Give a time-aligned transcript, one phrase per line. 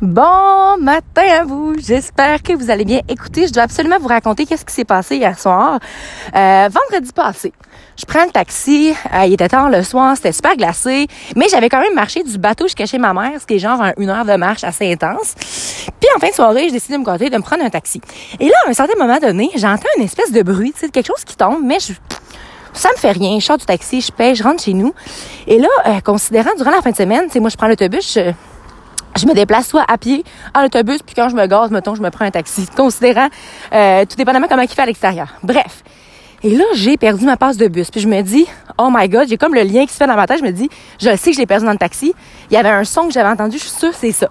[0.00, 1.74] Bon matin à vous.
[1.76, 3.00] J'espère que vous allez bien.
[3.08, 5.80] Écoutez, je dois absolument vous raconter qu'est-ce qui s'est passé hier soir.
[6.36, 7.52] Euh, vendredi passé,
[7.98, 8.94] je prends le taxi.
[9.12, 12.38] Euh, il était tard le soir, c'était super glacé, mais j'avais quand même marché du
[12.38, 15.34] bateau jusqu'à chez ma mère, ce qui est genre une heure de marche assez intense.
[15.98, 18.00] Puis en fin de soirée, je décide de me compter de me prendre un taxi.
[18.38, 21.24] Et là, à un certain moment donné, j'entends une espèce de bruit, tu quelque chose
[21.24, 21.94] qui tombe, mais je
[22.72, 23.40] ça me fait rien.
[23.40, 24.94] Je sors du taxi, je paye, je rentre chez nous.
[25.48, 28.14] Et là, euh, considérant durant la fin de semaine, tu sais, moi, je prends l'autobus,
[28.14, 28.32] je,
[29.18, 30.24] je me déplace soit à pied,
[30.54, 33.28] en autobus, puis quand je me gaze, mettons, je me prends un taxi, considérant
[33.72, 35.34] euh, tout dépendamment comment il fait à l'extérieur.
[35.42, 35.82] Bref.
[36.44, 37.90] Et là, j'ai perdu ma passe de bus.
[37.90, 38.46] Puis je me dis,
[38.78, 40.38] oh my God, j'ai comme le lien qui se fait dans ma tête.
[40.38, 42.14] Je me dis, je sais que je l'ai perdu dans le taxi.
[42.48, 44.28] Il y avait un son que j'avais entendu, je suis sûre c'est ça.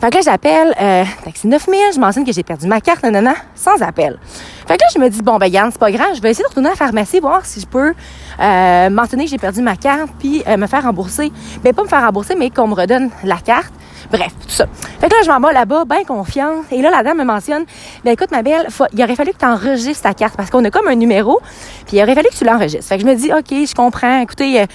[0.00, 3.34] Fait que là, j'appelle euh, taxi 9000, je mentionne que j'ai perdu ma carte, nanana,
[3.54, 4.18] sans appel.
[4.66, 6.44] Fait que là, je me dis, bon, ben, Yann, c'est pas grave, je vais essayer
[6.44, 7.92] de retourner à la pharmacie, voir si je peux
[8.40, 11.30] euh, mentionner que j'ai perdu ma carte, puis me faire rembourser.
[11.62, 13.72] Ben, pas me faire rembourser, mais qu'on me redonne la carte.
[14.10, 14.66] Bref, tout ça.
[15.00, 16.64] Fait que là, je m'en vais là-bas, bien confiante.
[16.70, 17.64] Et là, la dame me mentionne,
[18.04, 20.70] ben écoute, ma belle, il aurait fallu que tu enregistres ta carte parce qu'on a
[20.70, 21.40] comme un numéro,
[21.86, 22.86] puis il aurait fallu que tu l'enregistres.
[22.86, 24.20] Fait que je me dis, OK, je comprends.
[24.20, 24.66] Écoutez, euh,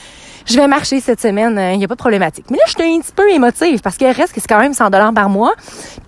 [0.46, 2.46] je vais marcher cette semaine, il n'y a pas de problématique.
[2.50, 4.74] Mais là, je suis un petit peu émotive parce qu'il reste que c'est quand même
[4.74, 5.54] 100 dollars par mois.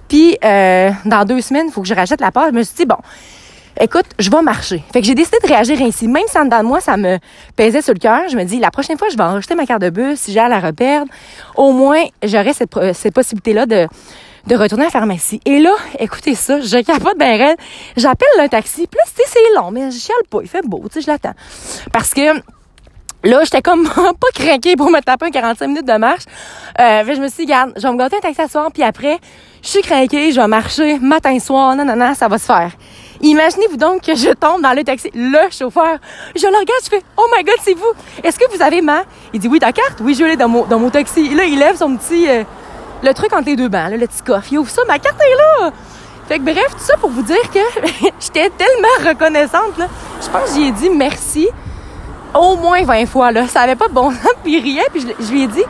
[0.08, 2.48] Puis, euh, dans deux semaines, il faut que je rachète la part.
[2.48, 2.98] Je me suis dit, bon,
[3.80, 4.84] écoute, je vais marcher.
[4.94, 6.08] Fait que j'ai décidé de réagir ainsi.
[6.08, 7.18] Même si en dedans de moi, ça me
[7.56, 9.82] pesait sur le cœur, je me dis, la prochaine fois, je vais enregistrer ma carte
[9.82, 11.12] de bus, si j'ai à la reperdre,
[11.56, 13.88] au moins, j'aurai cette, cette possibilité-là de,
[14.48, 15.40] de retourner à la pharmacie.
[15.46, 17.58] Et là, écoutez ça, je capote ben raide.
[17.98, 18.88] J'appelle un taxi.
[18.88, 20.40] Puis là, c'est long, mais je chiale pas.
[20.42, 21.34] Il fait beau, tu sais, je l'attends.
[21.92, 22.42] Parce que
[23.24, 26.24] Là, j'étais comme pas craquée pour me taper un 45 minutes de marche.
[26.80, 28.82] Euh, je me suis dit, regarde, je vais me gâter un taxi à soir, puis
[28.82, 29.20] après,
[29.62, 32.72] je suis craquée, je vais marcher matin, soir, non, non, non, ça va se faire.
[33.22, 35.98] Imaginez-vous donc que je tombe dans le taxi, le chauffeur.
[36.36, 37.92] Je le regarde, je fais, oh my god, c'est vous.
[38.24, 39.04] Est-ce que vous avez ma?
[39.34, 40.00] Il dit, oui, ta carte?
[40.02, 41.34] Oui, je l'ai dans mon, dans mon taxi.
[41.36, 42.44] là, il lève son petit, euh,
[43.04, 44.48] le truc entre les deux bancs, le petit coffre.
[44.52, 45.72] Il ouvre ça, ma carte est là.
[46.28, 47.60] Fait que bref, tout ça pour vous dire que
[48.20, 49.88] j'étais tellement reconnaissante, là.
[50.22, 51.48] Je pense que j'ai dit merci
[52.34, 53.48] au moins 20 fois, là.
[53.48, 55.64] Ça avait pas de bon sens, puis il riait, puis je, lui ai dit,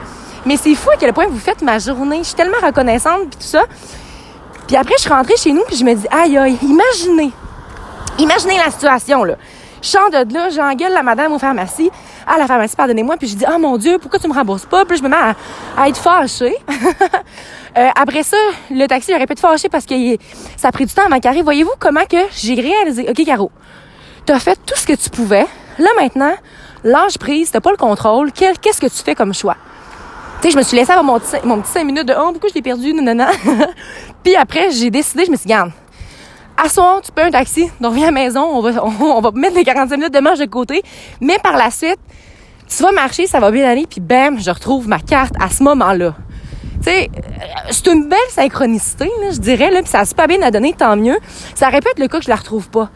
[0.45, 2.19] mais c'est fou à quel point vous faites ma journée.
[2.19, 3.63] Je suis tellement reconnaissante, puis tout ça.
[4.67, 7.31] Puis après, je suis rentrée chez nous, puis je me dis, aïe, aïe, imaginez,
[8.21, 9.35] imaginez la situation, là.
[9.81, 11.89] Je chante de là, j'engueule la madame au pharmacie,
[12.27, 14.85] à la pharmacie, pardonnez-moi, puis je dis, oh mon Dieu, pourquoi tu me rembourses pas?
[14.85, 15.17] Puis je me mets
[15.75, 16.55] à, être fâchée.
[17.77, 18.37] euh, après ça,
[18.69, 19.95] le taxi aurait pu être fâché parce que
[20.55, 21.41] ça a pris du temps à m'accarer.
[21.41, 23.49] Voyez-vous comment que j'ai réalisé, OK, Caro,
[24.27, 25.47] t'as fait tout ce que tu pouvais,
[25.81, 26.33] Là, maintenant,
[26.83, 28.31] l'âge prise, t'as pas le contrôle.
[28.31, 29.55] Qu'est-ce que tu fais comme choix?
[30.41, 32.31] Tu sais, je me suis laissée avoir mon petit, mon petit 5 minutes de «Oh,
[32.31, 33.27] pourquoi je l'ai perdu?» non, non, non.
[34.23, 35.71] Puis après, j'ai décidé, je me suis dit «Garde,
[36.57, 36.69] à
[37.01, 39.63] tu peux un taxi, on revient à la maison, on va, on, va mettre les
[39.63, 40.81] 45 minutes de marche de côté.
[41.19, 42.00] Mais par la suite,
[42.67, 45.63] tu vas marcher, ça va bien aller, puis bam, je retrouve ma carte à ce
[45.63, 46.16] moment-là.
[46.84, 50.41] Tu sais, euh, c'est une belle synchronicité, je dirais, là, puis ça a super bien
[50.41, 51.17] à donner, tant mieux.
[51.53, 52.90] Ça répète le cas que je la retrouve pas.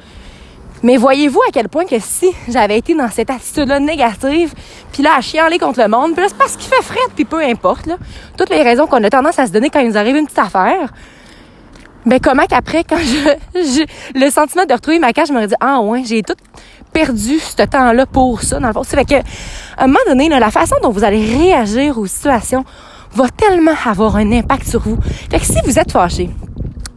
[0.84, 4.54] Mais voyez-vous à quel point que si j'avais été dans cette attitude-là négative,
[4.92, 7.26] puis là, à chialer contre le monde, puis là, c'est parce qu'il fait fret, puis
[7.26, 7.98] peu importe, là,
[8.38, 10.40] toutes les raisons qu'on a tendance à se donner quand il nous arrive une petite
[10.40, 10.94] affaire,
[12.06, 12.98] ben comment qu'après, quand
[13.56, 16.36] je, le sentiment de retrouver ma cage, je me dis ah ouais, j'ai tout
[16.94, 18.84] perdu ce temps-là pour ça, dans le fond.
[18.84, 19.16] C'est fait que,
[19.78, 22.64] à un moment donné, là, la façon dont vous allez réagir aux situations
[23.14, 24.98] va tellement avoir un impact sur vous.
[25.30, 26.30] Fait que si vous êtes fâché,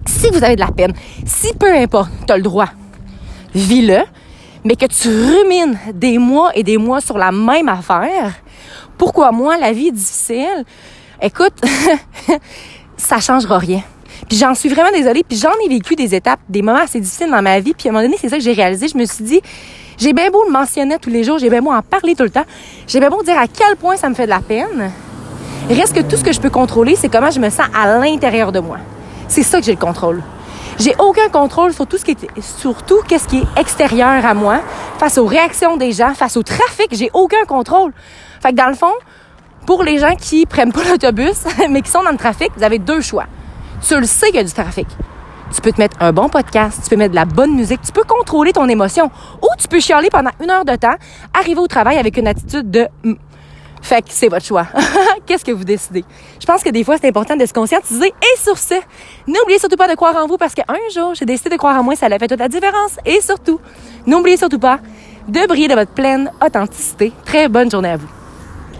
[0.06, 0.92] si vous avez de la peine,
[1.24, 2.68] si peu importe, tu as le droit
[3.54, 4.00] vis-le,
[4.64, 8.34] mais que tu rumines des mois et des mois sur la même affaire,
[8.96, 10.64] pourquoi moi, la vie est difficile?
[11.22, 11.54] Écoute,
[12.96, 13.82] ça changera rien.
[14.30, 17.40] J'en suis vraiment désolée, puis j'en ai vécu des étapes, des moments assez difficiles dans
[17.40, 19.24] ma vie, puis à un moment donné, c'est ça que j'ai réalisé, je me suis
[19.24, 19.40] dit,
[19.96, 22.30] j'ai bien beau le mentionner tous les jours, j'ai bien beau en parler tout le
[22.30, 22.44] temps,
[22.86, 24.92] j'ai bien beau dire à quel point ça me fait de la peine.
[25.70, 28.52] Reste que tout ce que je peux contrôler, c'est comment je me sens à l'intérieur
[28.52, 28.78] de moi.
[29.28, 30.22] C'est ça que j'ai le contrôle.
[30.78, 34.60] J'ai aucun contrôle sur tout ce qui est, surtout qu'est-ce qui est extérieur à moi,
[34.98, 36.88] face aux réactions des gens, face au trafic.
[36.92, 37.92] J'ai aucun contrôle.
[38.40, 38.92] Fait que dans le fond,
[39.66, 42.78] pour les gens qui prennent pas l'autobus, mais qui sont dans le trafic, vous avez
[42.78, 43.24] deux choix.
[43.86, 44.86] Tu le sais qu'il y a du trafic.
[45.54, 47.92] Tu peux te mettre un bon podcast, tu peux mettre de la bonne musique, tu
[47.92, 49.10] peux contrôler ton émotion,
[49.40, 50.96] ou tu peux chialer pendant une heure de temps,
[51.32, 52.86] arriver au travail avec une attitude de
[53.80, 54.66] fait que c'est votre choix.
[55.26, 56.04] Qu'est-ce que vous décidez?
[56.40, 58.08] Je pense que des fois, c'est important de se conscientiser.
[58.08, 58.74] Et sur ce,
[59.26, 61.82] n'oubliez surtout pas de croire en vous parce qu'un jour, j'ai décidé de croire en
[61.82, 62.98] moi, ça a fait toute la différence.
[63.06, 63.60] Et surtout,
[64.06, 64.80] n'oubliez surtout pas
[65.28, 67.12] de briller de votre pleine authenticité.
[67.24, 68.17] Très bonne journée à vous.